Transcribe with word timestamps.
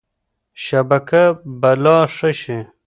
شبکه 0.65 1.23
به 1.61 1.71
لا 1.83 1.97
ښه 2.15 2.29
شي. 2.41 2.59